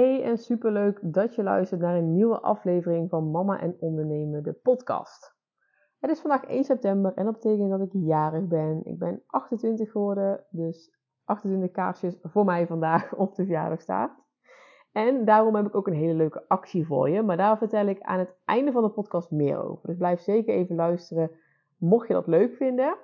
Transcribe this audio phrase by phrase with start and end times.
[0.00, 4.52] Hey en superleuk dat je luistert naar een nieuwe aflevering van Mama en Ondernemen, de
[4.52, 5.36] podcast.
[5.98, 8.84] Het is vandaag 1 september en dat betekent dat ik jarig ben.
[8.84, 14.12] Ik ben 28 geworden, dus 28 kaarsjes voor mij vandaag op de verjaardag staat.
[14.92, 18.00] En daarom heb ik ook een hele leuke actie voor je, maar daar vertel ik
[18.00, 19.88] aan het einde van de podcast meer over.
[19.88, 21.30] Dus blijf zeker even luisteren,
[21.78, 22.96] mocht je dat leuk vinden.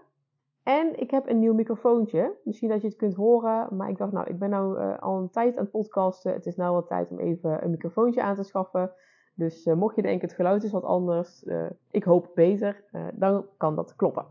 [0.66, 2.36] En ik heb een nieuw microfoontje.
[2.44, 3.76] Misschien dat je het kunt horen.
[3.76, 6.32] Maar ik dacht, nou, ik ben nou uh, al een tijd aan het podcasten.
[6.32, 8.92] Het is nou wel tijd om even een microfoontje aan te schaffen.
[9.34, 11.44] Dus uh, mocht je denken, het geluid is wat anders.
[11.44, 12.84] Uh, ik hoop beter.
[13.14, 14.26] dan kan dat kloppen.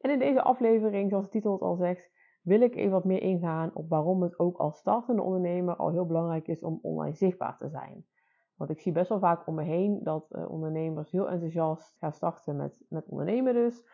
[0.00, 2.10] En in deze aflevering, zoals de titel het al zegt,
[2.42, 6.06] wil ik even wat meer ingaan op waarom het ook als startende ondernemer al heel
[6.06, 8.06] belangrijk is om online zichtbaar te zijn.
[8.56, 12.56] Want ik zie best wel vaak om me heen dat ondernemers heel enthousiast gaan starten
[12.56, 13.84] met, met ondernemen dus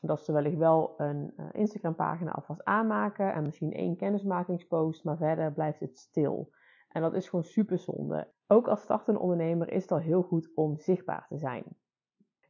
[0.00, 5.16] dat ze wellicht wel een uh, Instagram pagina alvast aanmaken en misschien één kennismakingspost, maar
[5.16, 6.50] verder blijft het stil.
[6.88, 8.28] En dat is gewoon super zonde.
[8.46, 11.64] Ook als startende ondernemer is het al heel goed om zichtbaar te zijn.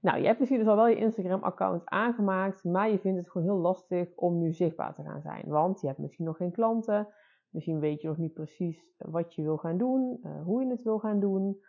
[0.01, 3.47] Nou, je hebt misschien dus al wel je Instagram-account aangemaakt, maar je vindt het gewoon
[3.47, 5.45] heel lastig om nu zichtbaar te gaan zijn.
[5.47, 7.09] Want je hebt misschien nog geen klanten,
[7.51, 10.83] misschien weet je nog niet precies wat je wil gaan doen, uh, hoe je het
[10.83, 11.61] wil gaan doen.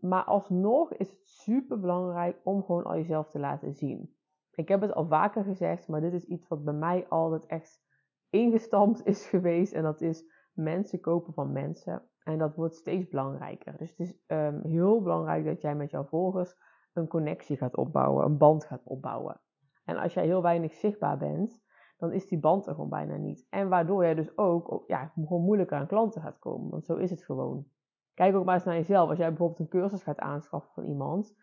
[0.00, 4.14] Maar alsnog is het super belangrijk om gewoon al jezelf te laten zien.
[4.60, 7.82] Ik heb het al vaker gezegd, maar dit is iets wat bij mij altijd echt
[8.30, 9.72] ingestampt is geweest.
[9.72, 12.02] En dat is mensen kopen van mensen.
[12.22, 13.76] En dat wordt steeds belangrijker.
[13.76, 16.56] Dus het is um, heel belangrijk dat jij met jouw volgers
[16.92, 19.40] een connectie gaat opbouwen, een band gaat opbouwen.
[19.84, 21.60] En als jij heel weinig zichtbaar bent,
[21.98, 23.46] dan is die band er gewoon bijna niet.
[23.50, 26.70] En waardoor jij dus ook ja, gewoon moeilijker aan klanten gaat komen.
[26.70, 27.66] Want zo is het gewoon.
[28.14, 29.08] Kijk ook maar eens naar jezelf.
[29.08, 31.34] Als jij bijvoorbeeld een cursus gaat aanschaffen van iemand,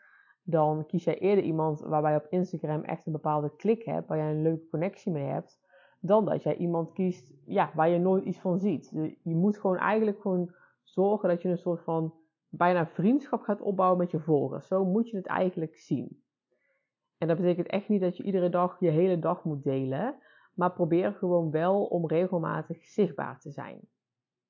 [0.49, 4.17] dan kies jij eerder iemand waarbij je op Instagram echt een bepaalde klik hebt, waar
[4.17, 5.59] jij een leuke connectie mee hebt,
[5.99, 8.91] dan dat jij iemand kiest ja, waar je nooit iets van ziet.
[9.23, 10.53] Je moet gewoon eigenlijk gewoon
[10.83, 12.13] zorgen dat je een soort van
[12.49, 14.67] bijna vriendschap gaat opbouwen met je volgers.
[14.67, 16.23] Zo moet je het eigenlijk zien.
[17.17, 20.15] En dat betekent echt niet dat je iedere dag je hele dag moet delen,
[20.53, 23.79] maar probeer gewoon wel om regelmatig zichtbaar te zijn.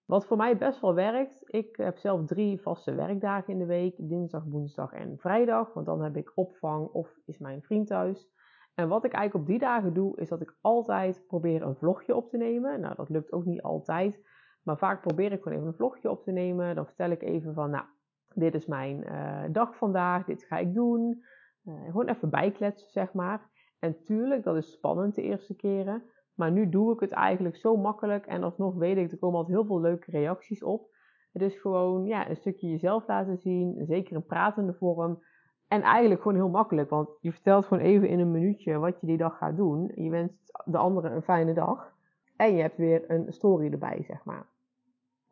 [0.08, 3.96] Wat voor mij best wel werkt, ik heb zelf drie vaste werkdagen in de week,
[3.98, 8.30] dinsdag, woensdag en vrijdag, want dan heb ik opvang of is mijn vriend thuis.
[8.76, 12.16] En wat ik eigenlijk op die dagen doe, is dat ik altijd probeer een vlogje
[12.16, 12.80] op te nemen.
[12.80, 14.22] Nou, dat lukt ook niet altijd,
[14.64, 16.76] maar vaak probeer ik gewoon even een vlogje op te nemen.
[16.76, 17.86] Dan vertel ik even van, nou,
[18.34, 21.24] dit is mijn uh, dag vandaag, dit ga ik doen.
[21.64, 23.50] Uh, gewoon even bijkletsen, zeg maar.
[23.80, 26.04] En tuurlijk, dat is spannend de eerste keren.
[26.38, 29.58] Maar nu doe ik het eigenlijk zo makkelijk en alsnog weet ik, er komen altijd
[29.58, 30.96] heel veel leuke reacties op.
[31.32, 35.24] Het is gewoon ja, een stukje jezelf laten zien, zeker in pratende vorm.
[35.68, 39.08] En eigenlijk gewoon heel makkelijk, want je vertelt gewoon even in een minuutje wat je
[39.08, 39.92] die dag gaat doen.
[39.96, 41.96] Je wenst de anderen een fijne dag.
[42.36, 44.46] En je hebt weer een story erbij, zeg maar.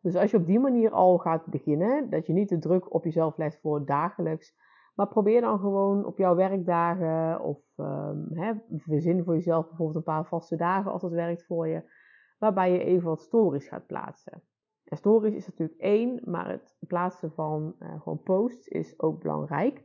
[0.01, 3.03] Dus als je op die manier al gaat beginnen, dat je niet de druk op
[3.03, 4.55] jezelf legt voor dagelijks
[4.95, 10.13] maar probeer dan gewoon op jouw werkdagen of um, hè, verzin voor jezelf bijvoorbeeld een
[10.13, 11.91] paar vaste dagen als dat werkt voor je,
[12.37, 14.41] waarbij je even wat stories gaat plaatsen.
[14.83, 19.83] En stories is natuurlijk één, maar het plaatsen van uh, gewoon posts is ook belangrijk.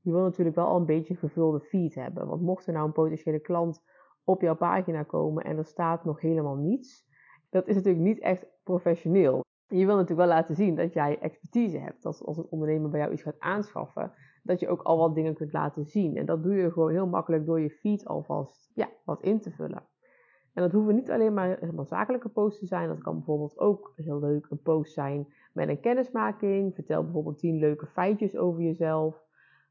[0.00, 2.86] Je wil natuurlijk wel al een beetje een gevulde feed hebben, want mocht er nou
[2.86, 3.82] een potentiële klant
[4.24, 7.06] op jouw pagina komen en er staat nog helemaal niets,
[7.50, 9.42] dat is natuurlijk niet echt professioneel.
[9.66, 12.04] Je wil natuurlijk wel laten zien dat jij expertise hebt.
[12.04, 14.12] Als, als een ondernemer bij jou iets gaat aanschaffen,
[14.44, 16.16] dat je ook al wat dingen kunt laten zien.
[16.16, 19.50] En dat doe je gewoon heel makkelijk door je feed alvast ja, wat in te
[19.50, 19.82] vullen.
[20.54, 22.88] En dat hoeven niet alleen maar helemaal zakelijke posts te zijn.
[22.88, 26.74] Dat kan bijvoorbeeld ook heel leuk een post zijn met een kennismaking.
[26.74, 29.22] Vertel bijvoorbeeld 10 leuke feitjes over jezelf.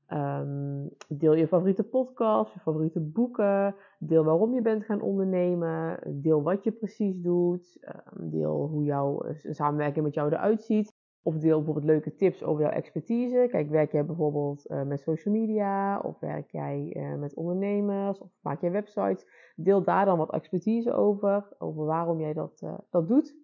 [0.09, 3.75] Um, deel je favoriete podcast, je favoriete boeken.
[3.99, 5.99] Deel waarom je bent gaan ondernemen.
[6.21, 7.77] Deel wat je precies doet.
[8.17, 10.93] Um, deel hoe jouw samenwerking met jou eruit ziet.
[11.23, 13.47] Of deel bijvoorbeeld leuke tips over jouw expertise.
[13.49, 15.99] Kijk, werk jij bijvoorbeeld uh, met social media?
[15.99, 18.19] Of werk jij uh, met ondernemers?
[18.19, 19.25] Of maak jij websites?
[19.55, 21.47] Deel daar dan wat expertise over.
[21.57, 23.35] Over waarom jij dat, uh, dat doet.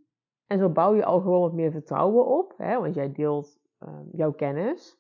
[0.48, 2.54] En zo bouw je al gewoon wat meer vertrouwen op.
[2.58, 2.80] Hè?
[2.80, 4.98] Want jij deelt ehm, jouw kennis.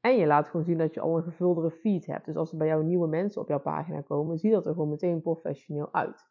[0.00, 2.24] En je laat gewoon zien dat je al een gevuldere feed hebt.
[2.24, 4.88] Dus als er bij jou nieuwe mensen op jouw pagina komen, ziet dat er gewoon
[4.88, 6.26] meteen professioneel uit.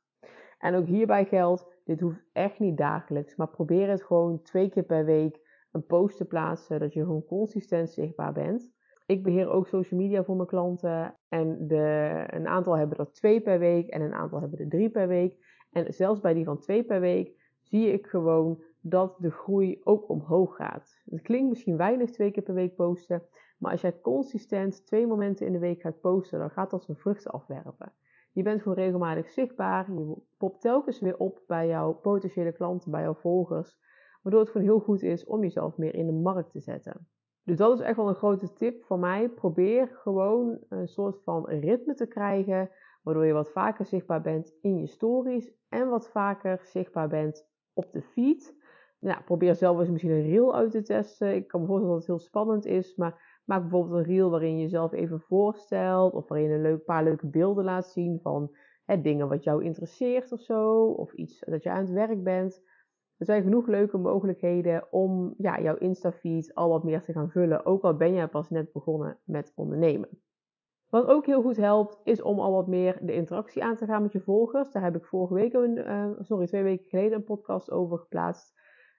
[0.59, 4.83] En ook hierbij geldt, dit hoeft echt niet dagelijks, maar probeer het gewoon twee keer
[4.83, 8.69] per week een post te plaatsen, dat je gewoon consistent zichtbaar bent.
[9.05, 13.41] Ik beheer ook social media voor mijn klanten en de, een aantal hebben er twee
[13.41, 15.63] per week en een aantal hebben er drie per week.
[15.71, 20.09] En zelfs bij die van twee per week zie ik gewoon dat de groei ook
[20.09, 21.01] omhoog gaat.
[21.05, 23.23] Het klinkt misschien weinig twee keer per week posten,
[23.57, 26.97] maar als jij consistent twee momenten in de week gaat posten, dan gaat dat zijn
[26.97, 27.93] vruchten afwerpen.
[28.31, 33.01] Je bent gewoon regelmatig zichtbaar, je popt telkens weer op bij jouw potentiële klanten, bij
[33.01, 33.79] jouw volgers.
[34.27, 37.07] Waardoor het gewoon heel goed is om jezelf meer in de markt te zetten.
[37.43, 39.29] Dus dat is echt wel een grote tip van mij.
[39.29, 42.69] Probeer gewoon een soort van ritme te krijgen,
[43.03, 47.91] waardoor je wat vaker zichtbaar bent in je stories en wat vaker zichtbaar bent op
[47.91, 48.55] de feed.
[48.99, 51.35] Nou, probeer zelf eens misschien een reel uit te testen.
[51.35, 54.61] Ik kan voorstellen dat het heel spannend is, maar maak bijvoorbeeld een reel waarin je
[54.61, 59.01] jezelf even voorstelt of waarin je een leuk, paar leuke beelden laat zien van hè,
[59.01, 62.61] dingen wat jou interesseert of zo, of iets dat je aan het werk bent.
[63.17, 67.65] Er zijn genoeg leuke mogelijkheden om ja, jouw Insta-feed al wat meer te gaan vullen,
[67.65, 70.09] ook al ben jij pas net begonnen met ondernemen.
[70.89, 74.01] Wat ook heel goed helpt, is om al wat meer de interactie aan te gaan
[74.01, 74.71] met je volgers.
[74.71, 78.55] Daar heb ik vorige week, een, uh, sorry, twee weken geleden een podcast over geplaatst.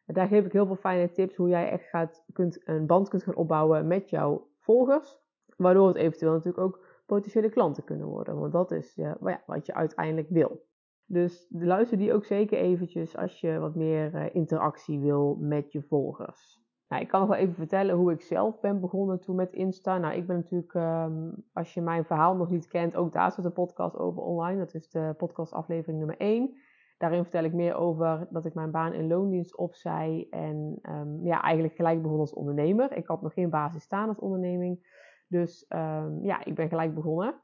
[0.07, 3.23] Daar geef ik heel veel fijne tips hoe jij echt gaat, kunt, een band kunt
[3.23, 5.19] gaan opbouwen met jouw volgers.
[5.57, 8.39] Waardoor het eventueel natuurlijk ook potentiële klanten kunnen worden.
[8.39, 10.68] Want dat is ja, wat je uiteindelijk wil.
[11.11, 15.83] Dus luister die ook zeker eventjes als je wat meer uh, interactie wil met je
[15.83, 16.67] volgers.
[16.89, 19.99] Nou, ik kan nog wel even vertellen hoe ik zelf ben begonnen toen met Insta.
[19.99, 23.45] Nou, ik ben natuurlijk, um, als je mijn verhaal nog niet kent, ook daar staat
[23.45, 24.59] een podcast over online.
[24.59, 26.57] Dat is de podcast aflevering nummer 1.
[26.99, 31.43] Daarin vertel ik meer over dat ik mijn baan in loondienst opzij en um, ja,
[31.43, 32.93] eigenlijk gelijk begon als ondernemer.
[32.93, 34.97] Ik had nog geen basis staan als onderneming.
[35.29, 37.35] Dus um, ja, ik ben gelijk begonnen.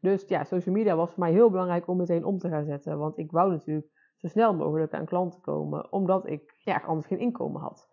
[0.00, 2.98] Dus ja, social media was voor mij heel belangrijk om meteen om te gaan zetten.
[2.98, 7.18] Want ik wou natuurlijk zo snel mogelijk aan klanten komen, omdat ik ja, anders geen
[7.18, 7.88] inkomen had.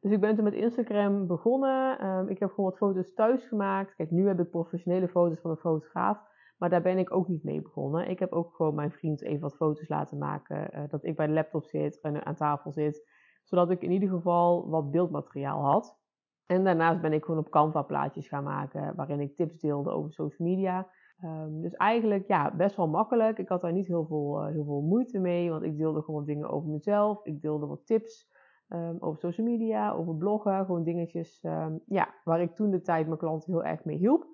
[0.00, 2.06] Dus ik ben toen met Instagram begonnen.
[2.06, 3.94] Um, ik heb gewoon wat foto's thuis gemaakt.
[3.94, 6.26] Kijk, nu heb ik professionele foto's van een fotograaf.
[6.58, 8.08] Maar daar ben ik ook niet mee begonnen.
[8.08, 10.68] Ik heb ook gewoon mijn vriend even wat foto's laten maken.
[10.74, 13.08] Uh, dat ik bij de laptop zit en aan tafel zit.
[13.44, 15.98] Zodat ik in ieder geval wat beeldmateriaal had.
[16.46, 18.94] En daarnaast ben ik gewoon op Canva plaatjes gaan maken.
[18.96, 20.88] Waarin ik tips deelde over social media.
[21.24, 23.38] Um, dus eigenlijk ja, best wel makkelijk.
[23.38, 25.50] Ik had daar niet heel veel, uh, heel veel moeite mee.
[25.50, 27.24] Want ik deelde gewoon dingen over mezelf.
[27.24, 28.28] Ik deelde wat tips.
[28.68, 33.06] Um, over social media, over bloggen, gewoon dingetjes um, ja, waar ik toen de tijd
[33.06, 34.26] mijn klanten heel erg mee hielp.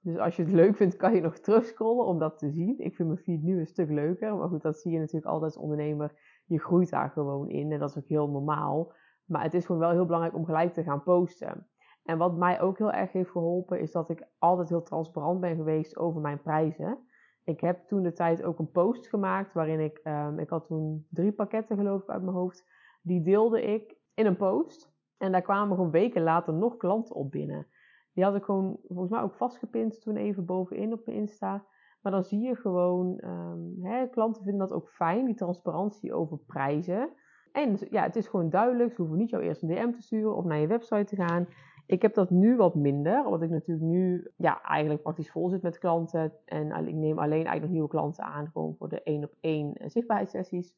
[0.00, 2.78] Dus als je het leuk vindt, kan je nog terugscrollen om dat te zien.
[2.78, 5.54] Ik vind mijn feed nu een stuk leuker, maar goed, dat zie je natuurlijk altijd
[5.54, 6.12] als ondernemer.
[6.46, 8.92] Je groeit daar gewoon in en dat is ook heel normaal.
[9.24, 11.69] Maar het is gewoon wel heel belangrijk om gelijk te gaan posten.
[12.10, 15.56] En wat mij ook heel erg heeft geholpen, is dat ik altijd heel transparant ben
[15.56, 16.98] geweest over mijn prijzen.
[17.44, 21.06] Ik heb toen de tijd ook een post gemaakt waarin ik, um, ik had toen
[21.10, 22.66] drie pakketten geloof ik uit mijn hoofd
[23.02, 24.92] die deelde ik in een post.
[25.18, 27.66] En daar kwamen gewoon weken later nog klanten op binnen.
[28.12, 31.66] Die had ik gewoon volgens mij ook vastgepind toen even bovenin op mijn Insta.
[32.02, 36.38] Maar dan zie je gewoon, um, hè, klanten vinden dat ook fijn, die transparantie over
[36.38, 37.12] prijzen.
[37.52, 40.36] En ja, het is gewoon duidelijk, ze hoeven niet jou eerst een DM te sturen
[40.36, 41.48] of naar je website te gaan.
[41.90, 45.62] Ik heb dat nu wat minder, omdat ik natuurlijk nu ja, eigenlijk praktisch vol zit
[45.62, 46.32] met klanten.
[46.44, 49.76] En ik neem alleen eigenlijk nog nieuwe klanten aan, gewoon voor de één op één
[49.84, 50.74] zichtbaarheidssessies.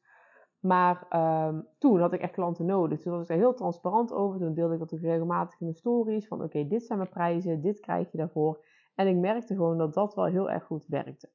[0.59, 1.07] Maar
[1.47, 2.97] um, toen had ik echt klanten nodig.
[2.97, 4.39] Dus was ik daar heel transparant over.
[4.39, 6.27] Toen deelde ik dat ook regelmatig in mijn stories.
[6.27, 8.65] Van oké, dit zijn mijn prijzen, dit krijg je daarvoor.
[8.95, 11.29] En ik merkte gewoon dat dat wel heel erg goed werkte.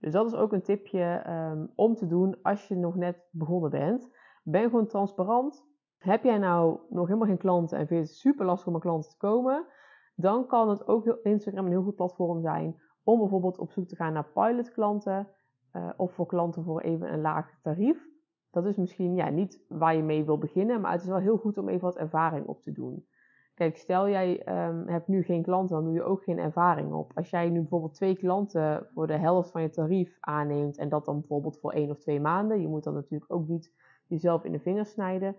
[0.00, 3.70] Dus dat is ook een tipje um, om te doen als je nog net begonnen
[3.70, 4.08] bent.
[4.42, 5.68] Ben gewoon transparant.
[6.00, 8.80] Heb jij nou nog helemaal geen klanten en vind je het super lastig om aan
[8.80, 9.66] klanten te komen?
[10.14, 13.96] Dan kan het ook Instagram een heel goed platform zijn om bijvoorbeeld op zoek te
[13.96, 15.28] gaan naar pilotklanten.
[15.72, 18.08] Uh, of voor klanten voor even een lager tarief
[18.50, 21.36] dat is misschien ja, niet waar je mee wil beginnen, maar het is wel heel
[21.36, 23.06] goed om even wat ervaring op te doen.
[23.54, 27.12] Kijk, stel jij um, hebt nu geen klanten, dan doe je ook geen ervaring op.
[27.14, 31.04] Als jij nu bijvoorbeeld twee klanten voor de helft van je tarief aanneemt en dat
[31.04, 33.72] dan bijvoorbeeld voor één of twee maanden, je moet dan natuurlijk ook niet
[34.06, 35.36] jezelf in de vingers snijden,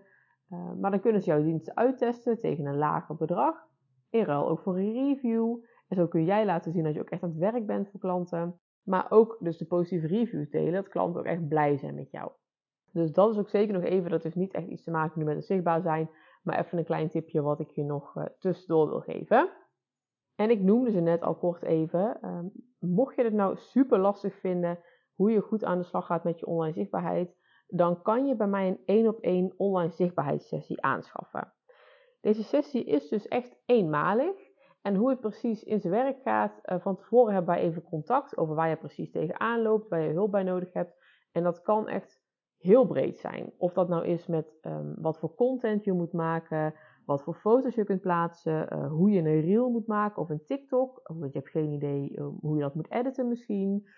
[0.52, 3.56] uh, maar dan kunnen ze jouw diensten uittesten tegen een lager bedrag,
[4.10, 5.56] in ruil ook voor een review.
[5.88, 8.00] En zo kun jij laten zien dat je ook echt aan het werk bent voor
[8.00, 12.10] klanten, maar ook dus de positieve reviews delen, dat klanten ook echt blij zijn met
[12.10, 12.30] jou.
[12.92, 15.24] Dus dat is ook zeker nog even, dat heeft niet echt iets te maken nu
[15.24, 16.10] met het zichtbaar zijn,
[16.42, 19.50] maar even een klein tipje wat ik je nog uh, tussendoor wil geven.
[20.34, 22.18] En ik noemde ze net al kort even.
[22.24, 24.78] Um, mocht je het nou super lastig vinden
[25.14, 27.36] hoe je goed aan de slag gaat met je online zichtbaarheid,
[27.74, 31.52] dan kan je bij mij een één op één online zichtbaarheidssessie aanschaffen.
[32.20, 34.50] Deze sessie is dus echt eenmalig.
[34.82, 38.36] En hoe het precies in zijn werk gaat, uh, van tevoren hebben wij even contact
[38.36, 40.94] over waar je precies tegenaan loopt, waar je hulp bij nodig hebt.
[41.32, 42.20] En dat kan echt
[42.58, 43.52] heel breed zijn.
[43.56, 46.74] Of dat nou is met um, wat voor content je moet maken,
[47.04, 50.44] wat voor foto's je kunt plaatsen, uh, hoe je een reel moet maken of een
[50.44, 53.88] TikTok, want je hebt geen idee um, hoe je dat moet editen misschien.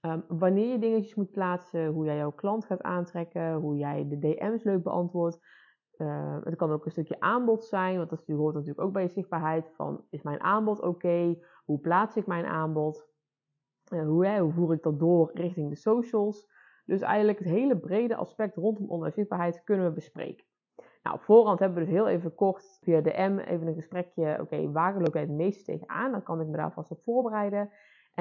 [0.00, 4.18] Um, wanneer je dingetjes moet plaatsen, hoe jij jouw klant gaat aantrekken, hoe jij de
[4.18, 5.38] DM's leuk beantwoordt.
[5.96, 9.08] Uh, het kan ook een stukje aanbod zijn, want dat hoort natuurlijk ook bij je
[9.08, 9.72] zichtbaarheid.
[9.74, 11.38] Van, is mijn aanbod oké?
[11.64, 13.08] Hoe plaats ik mijn aanbod?
[13.84, 16.48] Hoe, hoe voer ik dat door richting de socials?
[16.84, 20.44] Dus eigenlijk het hele brede aspect rondom online zichtbaarheid kunnen we bespreken.
[21.02, 24.38] Nou, voorhand hebben we dus heel even kort via de M even een gesprekje.
[24.40, 26.12] Oké, waar loop jij het meeste tegenaan?
[26.12, 27.70] Dan kan ik me daar vast op voorbereiden.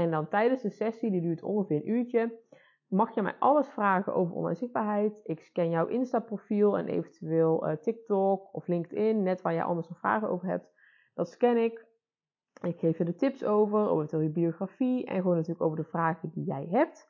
[0.03, 2.39] En dan tijdens de sessie, die duurt ongeveer een uurtje,
[2.87, 5.19] mag je mij alles vragen over online zichtbaarheid.
[5.23, 9.99] Ik scan jouw Insta-profiel en eventueel uh, TikTok of LinkedIn, net waar je anders nog
[9.99, 10.71] vragen over hebt.
[11.13, 11.87] Dat scan ik.
[12.61, 16.29] Ik geef je de tips over, over je biografie en gewoon natuurlijk over de vragen
[16.29, 17.07] die jij hebt.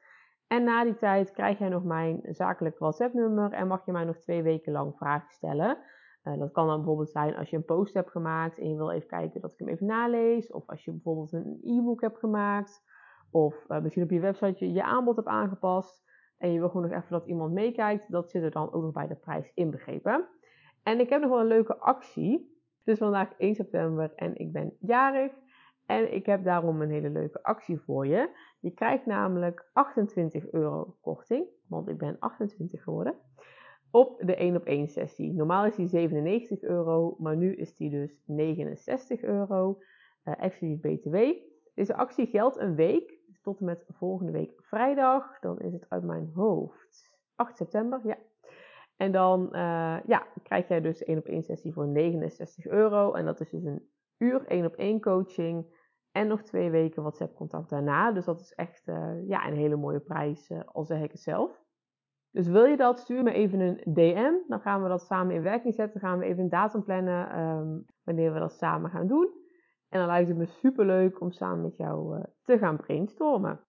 [0.48, 4.17] En na die tijd krijg jij nog mijn zakelijk WhatsApp-nummer en mag je mij nog
[4.17, 5.77] twee weken lang vragen stellen.
[6.23, 8.91] Uh, dat kan dan bijvoorbeeld zijn als je een post hebt gemaakt en je wil
[8.91, 10.51] even kijken dat ik hem even nalees.
[10.51, 12.83] Of als je bijvoorbeeld een e-book hebt gemaakt.
[13.31, 16.03] Of misschien op je website je, je aanbod hebt aangepast.
[16.38, 18.11] En je wil gewoon nog even dat iemand meekijkt.
[18.11, 20.27] Dat zit er dan ook nog bij de prijs inbegrepen.
[20.83, 22.57] En ik heb nog wel een leuke actie.
[22.77, 25.31] Het is vandaag 1 september en ik ben jarig.
[25.85, 28.29] En ik heb daarom een hele leuke actie voor je.
[28.59, 33.15] Je krijgt namelijk 28 euro korting, want ik ben 28 geworden,
[33.91, 35.34] op de 1 op 1 sessie.
[35.34, 39.81] Normaal is die 97 euro, maar nu is die dus 69 euro,
[40.24, 41.17] uh, exclusief BTW.
[41.74, 45.39] Deze actie geldt een week, tot en met volgende week vrijdag.
[45.39, 48.17] Dan is het uit mijn hoofd 8 september, ja.
[48.98, 53.13] En dan uh, ja, krijg jij dus 1 op 1 sessie voor 69 euro.
[53.13, 55.77] En dat is dus een uur 1 op 1 coaching
[56.12, 58.12] en nog twee weken WhatsApp-contact daarna.
[58.12, 61.67] Dus dat is echt uh, ja, een hele mooie prijs, al zeg ik het zelf.
[62.31, 64.33] Dus wil je dat, stuur me even een DM.
[64.48, 66.00] Dan gaan we dat samen in werking zetten.
[66.00, 69.33] Dan gaan we even een datum plannen um, wanneer we dat samen gaan doen.
[69.89, 73.59] En dan lijkt het me super leuk om samen met jou uh, te gaan brainstormen.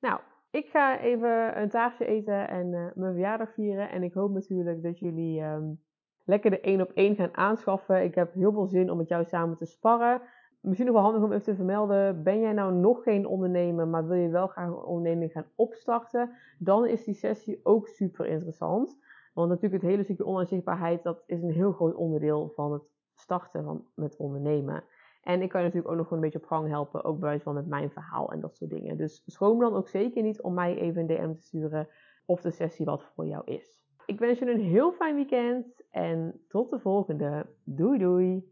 [0.00, 0.20] Nou,
[0.50, 3.90] ik ga even een taartje eten en mijn verjaardag vieren.
[3.90, 5.80] En ik hoop natuurlijk dat jullie um,
[6.24, 8.04] lekker de één op één gaan aanschaffen.
[8.04, 10.22] Ik heb heel veel zin om met jou samen te sparren
[10.62, 12.22] misschien nog wel handig om even te vermelden.
[12.22, 16.30] Ben jij nou nog geen ondernemer, maar wil je wel graag een onderneming gaan opstarten?
[16.58, 18.98] Dan is die sessie ook super interessant.
[19.34, 22.82] Want natuurlijk het hele stukje online zichtbaarheid, dat is een heel groot onderdeel van het
[23.14, 24.84] starten van, met ondernemen.
[25.22, 27.40] En ik kan je natuurlijk ook nog gewoon een beetje op gang helpen, ook bij
[27.40, 28.96] van met mijn verhaal en dat soort dingen.
[28.96, 31.88] Dus schroom dan ook zeker niet om mij even een DM te sturen
[32.26, 33.80] of de sessie wat voor jou is.
[34.06, 37.46] Ik wens je een heel fijn weekend en tot de volgende.
[37.64, 38.51] Doei doei!